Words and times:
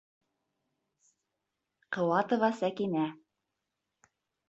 Ҡыуатова 1.99 2.53
Сәкинә. 2.65 3.07